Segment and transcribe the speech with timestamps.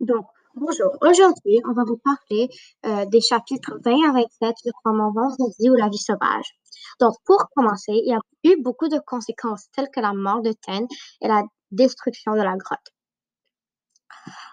[0.00, 0.96] Donc, bonjour.
[1.00, 2.48] Aujourd'hui, on va vous parler
[2.86, 6.54] euh, des chapitres 20 à 27 du roman Vendredi ou la vie sauvage.
[7.00, 10.52] Donc, pour commencer, il y a eu beaucoup de conséquences telles que la mort de
[10.52, 10.86] Ten
[11.20, 11.42] et la
[11.72, 12.92] destruction de la grotte.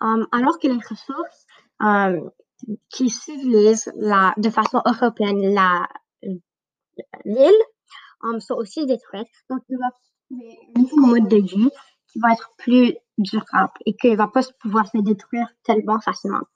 [0.00, 1.46] Um, alors que les ressources
[1.80, 2.30] um,
[2.88, 5.86] qui civilisent la, de façon européenne la
[7.24, 7.62] l'île
[8.22, 11.70] um, sont aussi détruites, donc il va trouver un nouveau mode de vie
[12.08, 16.46] qui va être plus durable et qu'il ne va pas pouvoir se détruire tellement facilement.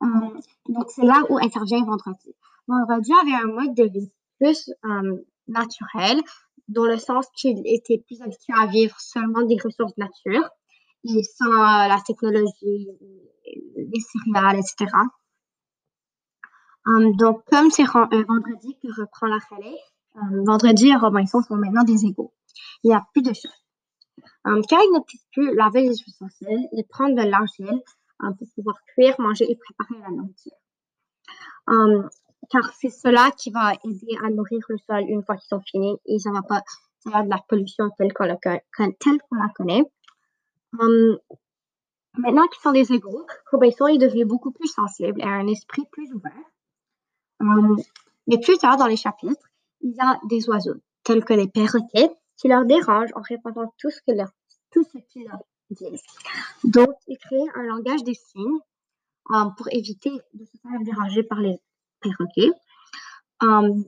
[0.00, 2.34] Um, donc, c'est là où intervient Vendredi.
[2.68, 6.20] Vendredi avait un mode de vie plus um, naturel,
[6.68, 10.48] dans le sens qu'il était plus habitué à vivre seulement des ressources nature
[11.04, 12.88] et sans la technologie,
[13.76, 14.90] les céréales, etc.
[16.86, 19.78] Um, donc, comme c'est euh, Vendredi qui reprend la relais,
[20.44, 22.32] Vendredi et Robinson sont maintenant des égaux.
[22.82, 23.65] Il n'y a plus de choses.
[24.68, 27.82] Car il ne puisse plus laver les ustensiles et prendre de l'argile
[28.20, 30.52] um, pour pouvoir cuire, manger et préparer la nourriture.
[31.66, 32.08] Um,
[32.50, 35.96] car c'est cela qui va aider à nourrir le sol une fois qu'ils sont finis
[36.06, 36.62] et ça ne va pas
[37.02, 39.82] faire de la pollution telle qu'on la, la, connaît.
[40.72, 45.82] maintenant qu'ils sont des égaux, Robinson est devenu beaucoup plus sensible et a un esprit
[45.90, 46.32] plus ouvert.
[48.28, 52.10] mais plus tard dans les chapitres, il y a des oiseaux tels que les perroquets
[52.36, 54.30] qui leur dérangent en répondant tout ce que leur
[54.84, 56.02] ce qu'ils leur disent.
[56.64, 58.60] Donc, ils créent un langage des signes
[59.30, 61.58] um, pour éviter de se faire déranger par les
[62.00, 62.52] perroquets.
[63.40, 63.84] Um,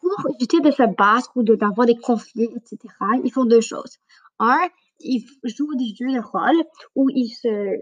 [0.00, 3.98] pour éviter de se battre ou d'avoir des conflits, etc., ils font deux choses.
[4.38, 4.68] Un,
[5.00, 7.76] ils jouent des jeux de rôle où ils se,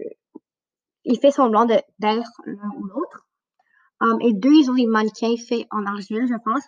[1.03, 3.25] il fait semblant d'être l'un ou l'autre.
[3.99, 6.63] Um, et deux, ils ont des mannequins faits en argile, je pense,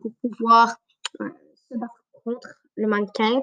[0.00, 0.76] pour pouvoir
[1.20, 1.30] euh,
[1.70, 3.40] se battre contre le mannequin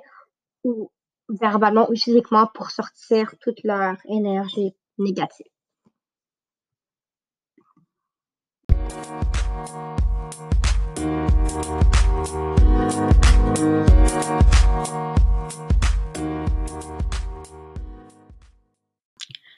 [0.64, 0.92] ou
[1.30, 5.48] verbalement ou physiquement pour sortir toute leur énergie négative.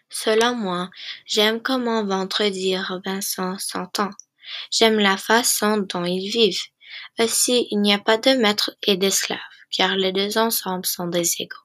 [0.10, 0.90] Selon moi,
[1.26, 4.12] j'aime comment Vendredi et Robinson s'entendent.
[4.72, 6.60] J'aime la façon dont ils vivent.
[7.20, 9.40] Aussi, il n'y a pas de maître et d'esclave
[9.72, 11.56] car les deux ensemble sont des égaux.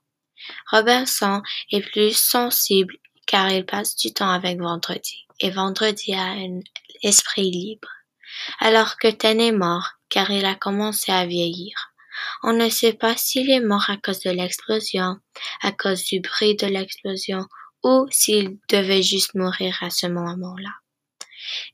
[0.70, 1.42] Robinson
[1.72, 2.96] est plus sensible
[3.26, 6.60] car il passe du temps avec Vendredi, et Vendredi a un
[7.02, 7.88] esprit libre.
[8.58, 11.74] Alors que Ten est mort car il a commencé à vieillir.
[12.42, 15.18] On ne sait pas s'il est mort à cause de l'explosion,
[15.62, 17.46] à cause du bruit de l'explosion,
[17.82, 20.70] ou s'il devait juste mourir à ce moment-là.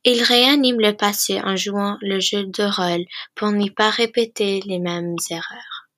[0.04, 3.04] Il réanime le passé en jouant le jeu de rôle
[3.34, 5.88] pour n'y pas répéter les mêmes erreurs.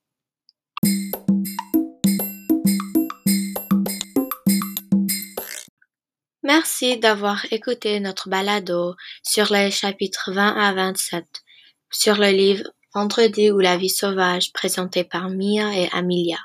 [6.42, 11.24] Merci d'avoir écouté notre balado sur les chapitres 20 à 27
[11.90, 16.38] sur le livre Vendredi ou la vie sauvage présenté par Mia et Amelia.